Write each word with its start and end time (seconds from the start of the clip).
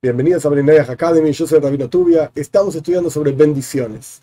Bienvenidos 0.00 0.46
a 0.46 0.48
Brinayah 0.48 0.92
Academy, 0.92 1.32
yo 1.32 1.44
soy 1.44 1.58
Rabino 1.58 1.90
Tubia. 1.90 2.30
Estamos 2.36 2.72
estudiando 2.76 3.10
sobre 3.10 3.32
bendiciones. 3.32 4.22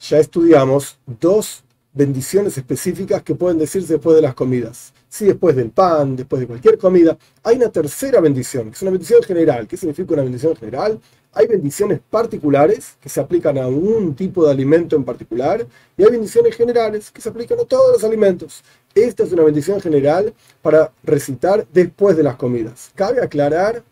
Ya 0.00 0.18
estudiamos 0.18 0.98
dos 1.06 1.62
bendiciones 1.92 2.58
específicas 2.58 3.22
que 3.22 3.36
pueden 3.36 3.56
decirse 3.58 3.92
después 3.92 4.16
de 4.16 4.22
las 4.22 4.34
comidas. 4.34 4.92
Si 5.08 5.26
después 5.26 5.54
del 5.54 5.70
pan, 5.70 6.16
después 6.16 6.40
de 6.40 6.48
cualquier 6.48 6.76
comida, 6.76 7.16
hay 7.44 7.54
una 7.54 7.68
tercera 7.68 8.20
bendición, 8.20 8.70
que 8.70 8.74
es 8.74 8.82
una 8.82 8.90
bendición 8.90 9.22
general. 9.22 9.68
¿Qué 9.68 9.76
significa 9.76 10.12
una 10.14 10.24
bendición 10.24 10.56
general? 10.56 10.98
Hay 11.34 11.46
bendiciones 11.46 12.00
particulares 12.10 12.96
que 13.00 13.08
se 13.08 13.20
aplican 13.20 13.58
a 13.58 13.68
un 13.68 14.16
tipo 14.16 14.44
de 14.44 14.50
alimento 14.50 14.96
en 14.96 15.04
particular 15.04 15.64
y 15.96 16.02
hay 16.02 16.10
bendiciones 16.10 16.56
generales 16.56 17.12
que 17.12 17.20
se 17.20 17.28
aplican 17.28 17.60
a 17.60 17.64
todos 17.64 17.92
los 17.92 18.02
alimentos. 18.02 18.64
Esta 18.92 19.22
es 19.22 19.30
una 19.30 19.44
bendición 19.44 19.80
general 19.80 20.34
para 20.62 20.90
recitar 21.04 21.64
después 21.72 22.16
de 22.16 22.24
las 22.24 22.34
comidas. 22.34 22.90
Cabe 22.96 23.22
aclarar 23.22 23.84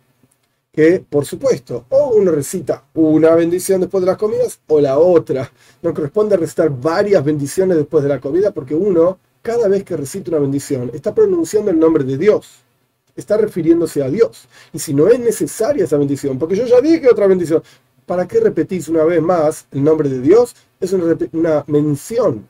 que, 0.79 1.01
por 1.01 1.27
supuesto, 1.27 1.87
o 1.89 2.11
uno 2.11 2.31
recita 2.31 2.85
una 2.95 3.35
bendición 3.35 3.81
después 3.81 4.01
de 4.01 4.07
las 4.07 4.17
comidas 4.17 4.61
o 4.69 4.81
la 4.81 4.97
otra. 4.97 5.51
No 5.83 5.93
corresponde 5.93 6.37
recitar 6.37 6.71
varias 6.71 7.25
bendiciones 7.25 7.77
después 7.77 8.05
de 8.05 8.09
la 8.09 8.21
comida 8.21 8.53
porque 8.53 8.77
uno, 8.77 9.19
cada 9.43 9.67
vez 9.67 9.83
que 9.83 9.97
recita 9.97 10.31
una 10.31 10.39
bendición, 10.39 10.93
está 10.95 11.13
pronunciando 11.13 11.73
el 11.73 11.81
nombre 11.81 12.05
de 12.05 12.17
Dios. 12.17 12.61
Está 13.17 13.37
refiriéndose 13.37 14.05
a 14.05 14.09
Dios. 14.09 14.47
Y 14.73 14.79
si 14.79 14.95
no 14.95 15.09
es 15.09 15.19
necesaria 15.19 15.83
esa 15.83 15.97
bendición, 15.97 16.39
porque 16.39 16.55
yo 16.55 16.65
ya 16.65 16.81
dije 16.81 17.09
otra 17.11 17.27
bendición, 17.27 17.61
¿para 18.07 18.29
qué 18.29 18.39
repetís 18.39 18.87
una 18.87 19.03
vez 19.03 19.21
más 19.21 19.67
el 19.73 19.83
nombre 19.83 20.09
de 20.09 20.21
Dios? 20.21 20.55
Es 20.79 20.93
una, 20.93 21.19
una 21.33 21.65
mención 21.67 22.49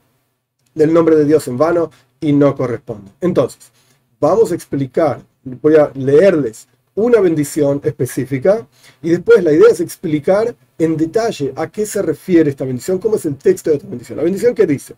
del 0.75 0.93
nombre 0.93 1.17
de 1.17 1.25
Dios 1.25 1.49
en 1.49 1.57
vano 1.57 1.91
y 2.21 2.35
no 2.35 2.55
corresponde. 2.55 3.11
Entonces, 3.23 3.73
vamos 4.21 4.53
a 4.53 4.55
explicar, 4.55 5.23
voy 5.63 5.77
a 5.77 5.91
leerles 5.95 6.69
una 6.99 7.21
bendición 7.21 7.81
específica 7.85 8.67
y 9.01 9.11
después 9.11 9.45
la 9.45 9.53
idea 9.53 9.69
es 9.71 9.81
explicar 9.81 10.57
en 10.79 10.97
detalle 10.97 11.53
a 11.55 11.69
qué 11.69 11.87
se 11.87 12.03
refiere 12.03 12.51
esta 12.51 12.65
bendición, 12.65 12.99
cómo 12.99 13.15
es 13.15 13.25
el 13.25 13.37
texto 13.37 13.71
de 13.71 13.77
esta 13.77 13.89
bendición. 13.89 14.17
La 14.17 14.25
bendición 14.25 14.53
que 14.53 14.67
dice, 14.67 14.97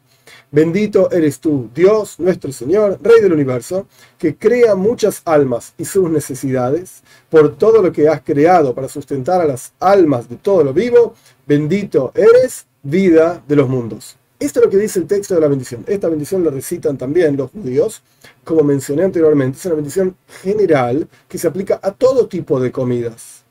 bendito 0.51 1.11
eres 1.11 1.41
tú, 1.41 1.69
Dios, 1.75 2.19
nuestro 2.19 2.53
Señor, 2.53 2.99
Rey 3.03 3.21
del 3.21 3.35
universo, 3.35 3.87
que 4.17 4.35
crea 4.35 4.75
muchas 4.75 5.21
almas 5.27 5.75
y 5.77 5.85
sus 5.85 6.09
necesidades 6.09 7.03
por 7.29 7.57
todo 7.59 7.83
lo 7.83 7.93
que 7.93 8.09
has 8.09 8.23
creado 8.23 8.75
para 8.75 8.89
sustentar 8.89 9.43
a 9.43 9.47
las 9.47 9.75
almas 9.79 10.27
de 10.27 10.37
todo 10.37 10.65
lo 10.65 10.73
vivo, 10.73 11.15
bendito 11.47 12.13
eres, 12.15 12.67
vida 12.83 13.43
de 13.47 13.57
los 13.57 13.69
mundos. 13.69 14.20
Esto 14.41 14.61
es 14.61 14.65
lo 14.65 14.71
que 14.71 14.79
dice 14.79 14.99
el 14.99 15.07
texto 15.07 15.35
de 15.35 15.41
la 15.43 15.49
bendición. 15.49 15.85
Esta 15.87 16.09
bendición 16.09 16.43
la 16.43 16.51
recitan 16.51 16.97
también 16.97 17.37
los 17.37 17.51
judíos, 17.51 18.03
como 18.43 18.63
mencioné 18.63 19.03
anteriormente. 19.03 19.59
Es 19.59 19.67
una 19.67 19.75
bendición 19.75 20.17
general 20.43 21.07
que 21.29 21.37
se 21.37 21.47
aplica 21.47 21.79
a 21.83 21.93
todo 21.93 22.27
tipo 22.27 22.59
de 22.59 22.73
comidas. 22.73 23.45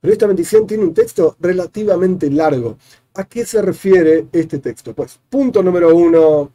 Pero 0.00 0.12
esta 0.12 0.28
bendición 0.28 0.64
tiene 0.64 0.84
un 0.84 0.94
texto 0.94 1.36
relativamente 1.40 2.30
largo. 2.30 2.78
¿A 3.14 3.24
qué 3.24 3.44
se 3.44 3.60
refiere 3.62 4.28
este 4.30 4.60
texto? 4.60 4.94
Pues, 4.94 5.18
punto 5.28 5.60
número 5.60 5.92
uno, 5.92 6.52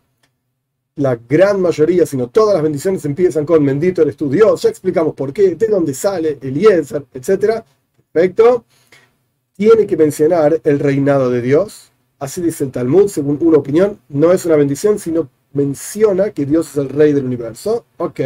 la 0.95 1.17
gran 1.17 1.59
mayoría, 1.59 2.05
sino 2.05 2.29
todas 2.29 2.53
las 2.53 2.63
bendiciones 2.63 3.03
empiezan 3.03 3.45
con 3.45 3.65
bendito 3.65 4.01
eres 4.01 4.15
tu 4.15 4.29
Dios. 4.29 4.61
Ya 4.61 4.69
explicamos 4.69 5.13
por 5.13 5.33
qué, 5.33 5.55
de 5.55 5.67
dónde 5.67 5.93
sale, 5.93 6.39
Eliezer, 6.41 7.05
etc. 7.13 7.65
Perfecto. 8.13 8.63
Tiene 9.57 9.85
que 9.85 9.97
mencionar 9.97 10.61
el 10.63 10.79
reinado 10.79 11.29
de 11.29 11.41
Dios 11.41 11.91
Así 12.19 12.41
dice 12.41 12.63
el 12.63 12.71
Talmud, 12.71 13.07
según 13.07 13.37
una 13.41 13.57
opinión, 13.57 13.99
no 14.09 14.31
es 14.31 14.45
una 14.45 14.55
bendición, 14.55 14.99
sino 14.99 15.29
menciona 15.53 16.31
que 16.31 16.45
Dios 16.45 16.69
es 16.71 16.77
el 16.77 16.89
rey 16.89 17.13
del 17.13 17.25
universo. 17.25 17.85
Ok, 17.97 18.19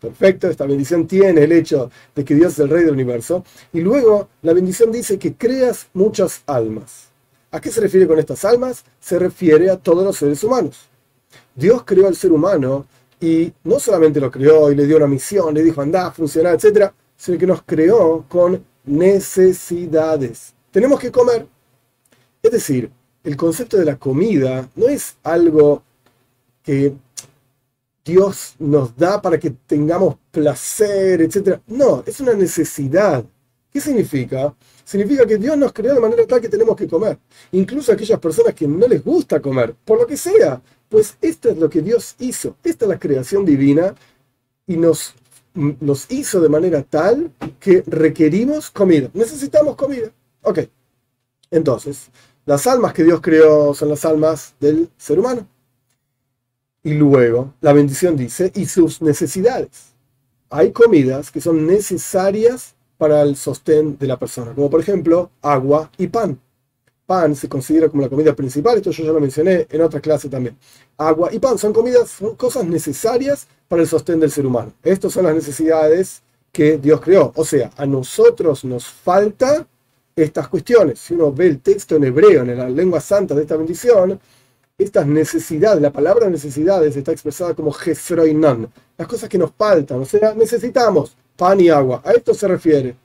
perfecto, 0.00 0.48
esta 0.48 0.66
bendición 0.66 1.06
tiene 1.06 1.44
el 1.44 1.52
hecho 1.52 1.90
de 2.14 2.24
que 2.24 2.34
Dios 2.34 2.54
es 2.54 2.58
el 2.60 2.70
rey 2.70 2.84
del 2.84 2.94
universo. 2.94 3.44
Y 3.72 3.80
luego 3.80 4.28
la 4.42 4.52
bendición 4.52 4.90
dice 4.90 5.18
que 5.18 5.34
creas 5.34 5.88
muchas 5.92 6.42
almas. 6.46 7.08
¿A 7.50 7.60
qué 7.60 7.70
se 7.70 7.80
refiere 7.80 8.06
con 8.06 8.18
estas 8.18 8.44
almas? 8.44 8.84
Se 9.00 9.18
refiere 9.18 9.70
a 9.70 9.76
todos 9.76 10.04
los 10.04 10.16
seres 10.16 10.42
humanos. 10.42 10.88
Dios 11.54 11.82
creó 11.84 12.06
al 12.06 12.16
ser 12.16 12.32
humano 12.32 12.86
y 13.20 13.52
no 13.64 13.78
solamente 13.80 14.20
lo 14.20 14.30
creó 14.30 14.70
y 14.70 14.74
le 14.74 14.86
dio 14.86 14.96
una 14.96 15.06
misión, 15.06 15.54
le 15.54 15.62
dijo 15.62 15.80
anda, 15.80 16.10
funcionar, 16.10 16.54
etc., 16.54 16.90
sino 17.16 17.38
que 17.38 17.46
nos 17.46 17.62
creó 17.62 18.24
con 18.28 18.64
necesidades. 18.84 20.54
Tenemos 20.70 21.00
que 21.00 21.10
comer. 21.10 21.46
Es 22.42 22.50
decir, 22.50 22.90
el 23.26 23.36
concepto 23.36 23.76
de 23.76 23.84
la 23.84 23.96
comida 23.96 24.68
no 24.76 24.88
es 24.88 25.16
algo 25.24 25.82
que 26.62 26.94
Dios 28.04 28.54
nos 28.60 28.96
da 28.96 29.20
para 29.20 29.36
que 29.36 29.50
tengamos 29.50 30.16
placer, 30.30 31.20
etc. 31.20 31.58
No, 31.66 32.04
es 32.06 32.20
una 32.20 32.34
necesidad. 32.34 33.24
¿Qué 33.72 33.80
significa? 33.80 34.54
Significa 34.84 35.26
que 35.26 35.38
Dios 35.38 35.58
nos 35.58 35.72
creó 35.72 35.94
de 35.94 36.00
manera 36.00 36.24
tal 36.24 36.40
que 36.40 36.48
tenemos 36.48 36.76
que 36.76 36.86
comer. 36.86 37.18
Incluso 37.50 37.90
aquellas 37.90 38.20
personas 38.20 38.54
que 38.54 38.68
no 38.68 38.86
les 38.86 39.04
gusta 39.04 39.42
comer, 39.42 39.74
por 39.84 39.98
lo 39.98 40.06
que 40.06 40.16
sea. 40.16 40.62
Pues 40.88 41.16
esto 41.20 41.50
es 41.50 41.58
lo 41.58 41.68
que 41.68 41.82
Dios 41.82 42.14
hizo. 42.20 42.56
Esta 42.62 42.84
es 42.84 42.88
la 42.88 42.98
creación 42.98 43.44
divina 43.44 43.92
y 44.68 44.76
nos, 44.76 45.16
nos 45.52 46.08
hizo 46.12 46.40
de 46.40 46.48
manera 46.48 46.84
tal 46.84 47.32
que 47.58 47.82
requerimos 47.88 48.70
comida. 48.70 49.10
Necesitamos 49.14 49.74
comida. 49.74 50.12
Ok. 50.42 50.60
Entonces, 51.50 52.08
las 52.46 52.66
almas 52.68 52.94
que 52.94 53.04
Dios 53.04 53.20
creó 53.20 53.74
son 53.74 53.88
las 53.88 54.04
almas 54.04 54.54
del 54.60 54.88
ser 54.96 55.18
humano. 55.18 55.46
Y 56.84 56.94
luego 56.94 57.54
la 57.60 57.72
bendición 57.72 58.16
dice, 58.16 58.52
y 58.54 58.66
sus 58.66 59.02
necesidades. 59.02 59.94
Hay 60.48 60.70
comidas 60.70 61.32
que 61.32 61.40
son 61.40 61.66
necesarias 61.66 62.76
para 62.96 63.22
el 63.22 63.36
sostén 63.36 63.98
de 63.98 64.06
la 64.06 64.16
persona, 64.16 64.54
como 64.54 64.70
por 64.70 64.80
ejemplo 64.80 65.32
agua 65.42 65.90
y 65.98 66.06
pan. 66.06 66.40
Pan 67.04 67.34
se 67.34 67.48
considera 67.48 67.88
como 67.88 68.02
la 68.02 68.08
comida 68.08 68.34
principal, 68.34 68.76
esto 68.76 68.92
yo 68.92 69.04
ya 69.04 69.12
lo 69.12 69.20
mencioné 69.20 69.66
en 69.68 69.80
otra 69.80 70.00
clase 70.00 70.28
también. 70.28 70.56
Agua 70.96 71.30
y 71.32 71.40
pan 71.40 71.58
son 71.58 71.72
comidas, 71.72 72.10
son 72.10 72.36
cosas 72.36 72.64
necesarias 72.64 73.48
para 73.66 73.82
el 73.82 73.88
sostén 73.88 74.20
del 74.20 74.30
ser 74.30 74.46
humano. 74.46 74.72
Estas 74.84 75.12
son 75.12 75.24
las 75.24 75.34
necesidades 75.34 76.22
que 76.52 76.78
Dios 76.78 77.00
creó. 77.00 77.32
O 77.34 77.44
sea, 77.44 77.72
a 77.76 77.86
nosotros 77.86 78.64
nos 78.64 78.86
falta 78.86 79.66
estas 80.16 80.48
cuestiones. 80.48 80.98
Si 80.98 81.14
uno 81.14 81.30
ve 81.30 81.46
el 81.46 81.60
texto 81.60 81.96
en 81.96 82.04
hebreo, 82.04 82.42
en 82.42 82.56
la 82.56 82.70
lengua 82.70 83.00
santa 83.00 83.34
de 83.34 83.42
esta 83.42 83.56
bendición, 83.56 84.18
estas 84.78 85.06
necesidades, 85.06 85.80
la 85.80 85.92
palabra 85.92 86.28
necesidades 86.28 86.96
está 86.96 87.12
expresada 87.12 87.54
como 87.54 87.70
jefroinan, 87.70 88.72
las 88.96 89.08
cosas 89.08 89.28
que 89.28 89.38
nos 89.38 89.52
faltan, 89.52 90.00
o 90.00 90.04
sea, 90.06 90.34
necesitamos 90.34 91.16
pan 91.36 91.60
y 91.60 91.68
agua. 91.68 92.02
A 92.04 92.12
esto 92.12 92.32
se 92.32 92.48
refiere. 92.48 92.96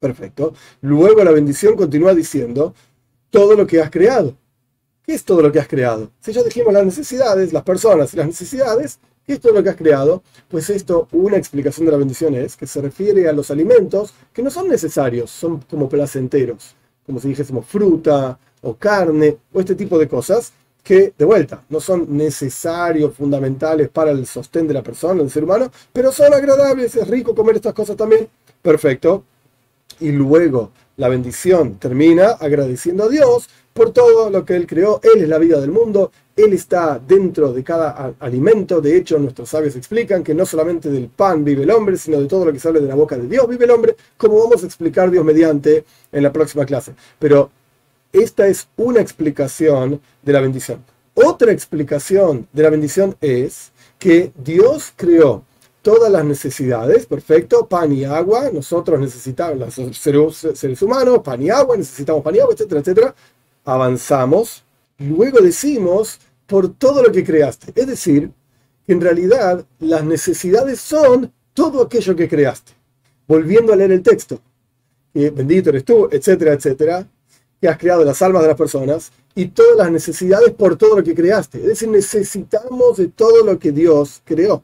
Perfecto. 0.00 0.54
Luego 0.80 1.22
la 1.24 1.30
bendición 1.30 1.76
continúa 1.76 2.14
diciendo 2.14 2.74
todo 3.30 3.54
lo 3.54 3.66
que 3.66 3.80
has 3.80 3.90
creado. 3.90 4.34
¿Qué 5.02 5.14
es 5.14 5.24
todo 5.24 5.42
lo 5.42 5.52
que 5.52 5.60
has 5.60 5.68
creado? 5.68 6.10
Si 6.20 6.32
ya 6.32 6.42
dijimos 6.42 6.72
las 6.72 6.84
necesidades, 6.84 7.52
las 7.52 7.62
personas 7.62 8.14
y 8.14 8.16
las 8.16 8.26
necesidades, 8.26 8.98
esto 9.32 9.48
es 9.48 9.54
lo 9.54 9.62
que 9.62 9.70
has 9.70 9.76
creado, 9.76 10.22
pues 10.48 10.68
esto, 10.70 11.08
una 11.12 11.36
explicación 11.36 11.86
de 11.86 11.92
la 11.92 11.98
bendición 11.98 12.34
es 12.34 12.56
que 12.56 12.66
se 12.66 12.80
refiere 12.82 13.28
a 13.28 13.32
los 13.32 13.50
alimentos 13.50 14.12
que 14.32 14.42
no 14.42 14.50
son 14.50 14.68
necesarios, 14.68 15.30
son 15.30 15.60
como 15.70 15.88
placenteros, 15.88 16.74
como 17.06 17.20
si 17.20 17.28
dijésemos 17.28 17.66
fruta 17.66 18.38
o 18.62 18.74
carne 18.74 19.38
o 19.52 19.60
este 19.60 19.74
tipo 19.74 19.98
de 19.98 20.08
cosas 20.08 20.52
que, 20.82 21.14
de 21.16 21.24
vuelta, 21.24 21.64
no 21.70 21.80
son 21.80 22.14
necesarios, 22.14 23.14
fundamentales 23.14 23.88
para 23.88 24.10
el 24.10 24.26
sostén 24.26 24.68
de 24.68 24.74
la 24.74 24.82
persona, 24.82 25.22
del 25.22 25.30
ser 25.30 25.44
humano, 25.44 25.70
pero 25.92 26.12
son 26.12 26.32
agradables, 26.34 26.94
es 26.94 27.08
rico 27.08 27.34
comer 27.34 27.56
estas 27.56 27.72
cosas 27.72 27.96
también. 27.96 28.28
Perfecto. 28.60 29.24
Y 30.00 30.12
luego 30.12 30.72
la 30.96 31.08
bendición 31.08 31.78
termina 31.78 32.32
agradeciendo 32.32 33.04
a 33.04 33.08
Dios 33.08 33.48
por 33.72 33.92
todo 33.92 34.30
lo 34.30 34.44
que 34.44 34.56
Él 34.56 34.66
creó. 34.66 35.00
Él 35.02 35.22
es 35.22 35.28
la 35.28 35.38
vida 35.38 35.60
del 35.60 35.70
mundo, 35.70 36.12
Él 36.36 36.52
está 36.52 36.98
dentro 36.98 37.52
de 37.52 37.62
cada 37.62 38.14
alimento. 38.18 38.80
De 38.80 38.96
hecho, 38.96 39.18
nuestros 39.18 39.48
sabios 39.48 39.76
explican 39.76 40.24
que 40.24 40.34
no 40.34 40.44
solamente 40.44 40.90
del 40.90 41.08
pan 41.08 41.44
vive 41.44 41.62
el 41.62 41.70
hombre, 41.70 41.96
sino 41.96 42.20
de 42.20 42.26
todo 42.26 42.44
lo 42.46 42.52
que 42.52 42.58
sale 42.58 42.80
de 42.80 42.88
la 42.88 42.94
boca 42.94 43.16
de 43.16 43.28
Dios 43.28 43.48
vive 43.48 43.64
el 43.64 43.70
hombre, 43.70 43.96
como 44.16 44.38
vamos 44.38 44.62
a 44.62 44.66
explicar 44.66 45.10
Dios 45.10 45.24
mediante 45.24 45.84
en 46.10 46.22
la 46.22 46.32
próxima 46.32 46.64
clase. 46.64 46.94
Pero 47.18 47.50
esta 48.12 48.46
es 48.48 48.68
una 48.76 49.00
explicación 49.00 50.00
de 50.22 50.32
la 50.32 50.40
bendición. 50.40 50.84
Otra 51.14 51.52
explicación 51.52 52.48
de 52.52 52.62
la 52.64 52.70
bendición 52.70 53.16
es 53.20 53.72
que 53.98 54.32
Dios 54.36 54.92
creó 54.96 55.44
todas 55.82 56.10
las 56.10 56.24
necesidades, 56.24 57.06
perfecto, 57.06 57.66
pan 57.66 57.92
y 57.92 58.04
agua, 58.04 58.50
nosotros 58.52 58.98
necesitamos, 58.98 59.76
los 59.76 60.36
seres, 60.54 60.82
humanos, 60.82 61.18
pan 61.22 61.42
y 61.42 61.50
agua, 61.50 61.76
necesitamos 61.76 62.22
pan 62.22 62.34
y 62.34 62.40
agua, 62.40 62.54
etcétera, 62.54 62.80
etcétera, 62.80 63.14
avanzamos, 63.64 64.63
luego 64.98 65.40
decimos 65.40 66.20
por 66.46 66.68
todo 66.74 67.02
lo 67.02 67.10
que 67.10 67.24
creaste, 67.24 67.72
es 67.74 67.86
decir, 67.86 68.30
que 68.86 68.92
en 68.92 69.00
realidad 69.00 69.64
las 69.78 70.04
necesidades 70.04 70.80
son 70.80 71.32
todo 71.54 71.82
aquello 71.82 72.14
que 72.14 72.28
creaste. 72.28 72.72
Volviendo 73.26 73.72
a 73.72 73.76
leer 73.76 73.92
el 73.92 74.02
texto, 74.02 74.40
bendito 75.14 75.70
eres 75.70 75.84
tú, 75.84 76.08
etcétera, 76.10 76.52
etcétera, 76.52 77.08
que 77.60 77.68
has 77.68 77.78
creado 77.78 78.04
las 78.04 78.20
almas 78.20 78.42
de 78.42 78.48
las 78.48 78.58
personas 78.58 79.10
y 79.34 79.46
todas 79.46 79.78
las 79.78 79.90
necesidades 79.90 80.50
por 80.52 80.76
todo 80.76 80.96
lo 80.96 81.02
que 81.02 81.14
creaste. 81.14 81.58
Es 81.58 81.66
decir, 81.66 81.88
necesitamos 81.88 82.98
de 82.98 83.08
todo 83.08 83.44
lo 83.44 83.58
que 83.58 83.72
Dios 83.72 84.20
creó. 84.24 84.62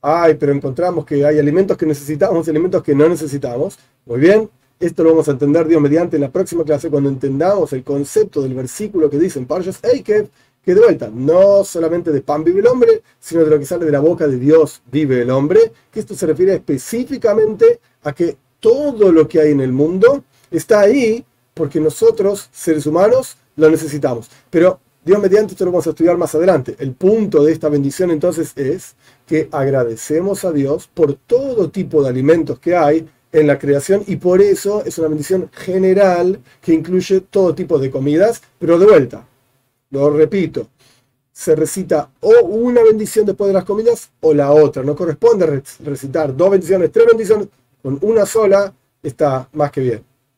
ay, 0.00 0.34
pero 0.34 0.52
encontramos 0.52 1.06
que 1.06 1.24
hay 1.24 1.38
alimentos 1.38 1.76
que 1.76 1.86
necesitamos, 1.86 2.48
alimentos 2.48 2.82
que 2.82 2.94
no 2.94 3.08
necesitamos. 3.08 3.78
Muy 4.04 4.18
bien, 4.18 4.50
esto 4.82 5.04
lo 5.04 5.10
vamos 5.10 5.28
a 5.28 5.32
entender 5.32 5.66
Dios 5.68 5.80
mediante 5.80 6.16
en 6.16 6.22
la 6.22 6.30
próxima 6.30 6.64
clase 6.64 6.90
cuando 6.90 7.08
entendamos 7.08 7.72
el 7.72 7.84
concepto 7.84 8.42
del 8.42 8.54
versículo 8.54 9.08
que 9.08 9.18
dice 9.18 9.38
en 9.38 9.46
Parshas 9.46 9.78
Eikev, 9.82 10.28
que 10.64 10.74
de 10.74 10.80
vuelta, 10.80 11.08
no 11.12 11.64
solamente 11.64 12.10
de 12.10 12.20
pan 12.20 12.42
vive 12.42 12.60
el 12.60 12.66
hombre, 12.66 13.02
sino 13.20 13.44
de 13.44 13.50
lo 13.50 13.58
que 13.60 13.64
sale 13.64 13.84
de 13.84 13.92
la 13.92 14.00
boca 14.00 14.26
de 14.26 14.38
Dios 14.38 14.82
vive 14.90 15.22
el 15.22 15.30
hombre, 15.30 15.72
que 15.90 16.00
esto 16.00 16.14
se 16.14 16.26
refiere 16.26 16.54
específicamente 16.54 17.80
a 18.02 18.12
que 18.12 18.36
todo 18.58 19.12
lo 19.12 19.28
que 19.28 19.40
hay 19.40 19.52
en 19.52 19.60
el 19.60 19.72
mundo 19.72 20.24
está 20.50 20.80
ahí 20.80 21.24
porque 21.54 21.78
nosotros, 21.78 22.48
seres 22.50 22.84
humanos, 22.86 23.36
lo 23.54 23.70
necesitamos. 23.70 24.30
Pero 24.50 24.80
Dios 25.04 25.20
mediante 25.20 25.52
esto 25.52 25.64
lo 25.64 25.72
vamos 25.72 25.86
a 25.86 25.90
estudiar 25.90 26.16
más 26.16 26.34
adelante. 26.34 26.74
El 26.78 26.92
punto 26.92 27.44
de 27.44 27.52
esta 27.52 27.68
bendición 27.68 28.10
entonces 28.10 28.52
es 28.56 28.94
que 29.26 29.48
agradecemos 29.52 30.44
a 30.44 30.52
Dios 30.52 30.88
por 30.92 31.14
todo 31.14 31.70
tipo 31.70 32.02
de 32.02 32.08
alimentos 32.08 32.58
que 32.58 32.74
hay 32.74 33.08
en 33.32 33.46
la 33.46 33.58
creación 33.58 34.04
y 34.06 34.16
por 34.16 34.40
eso 34.42 34.84
es 34.84 34.98
una 34.98 35.08
bendición 35.08 35.50
general 35.52 36.38
que 36.60 36.74
incluye 36.74 37.20
todo 37.22 37.54
tipo 37.54 37.78
de 37.78 37.90
comidas, 37.90 38.42
pero 38.58 38.78
de 38.78 38.86
vuelta, 38.86 39.26
lo 39.90 40.10
repito, 40.10 40.68
se 41.32 41.56
recita 41.56 42.10
o 42.20 42.44
una 42.44 42.82
bendición 42.82 43.24
después 43.24 43.48
de 43.48 43.54
las 43.54 43.64
comidas 43.64 44.10
o 44.20 44.34
la 44.34 44.52
otra. 44.52 44.82
No 44.82 44.94
corresponde 44.94 45.62
recitar 45.82 46.36
dos 46.36 46.50
bendiciones, 46.50 46.92
tres 46.92 47.06
bendiciones, 47.06 47.48
con 47.82 47.98
una 48.02 48.26
sola 48.26 48.72
está 49.02 49.48
más 49.52 49.72
que 49.72 49.80
bien. 49.80 50.11